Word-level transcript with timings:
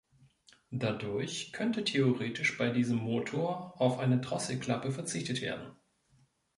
Dadurch 0.71 1.53
könnte 1.53 1.83
theoretisch 1.83 2.57
bei 2.57 2.71
diesem 2.71 2.97
Motor 2.97 3.75
auf 3.79 3.99
eine 3.99 4.19
Drosselklappe 4.19 4.91
verzichtet 4.91 5.41
werden. 5.43 5.75